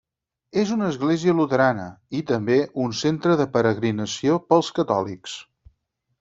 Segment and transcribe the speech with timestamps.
[0.59, 1.85] És una església luterana,
[2.21, 5.39] i també un centre de peregrinació pels catòlics.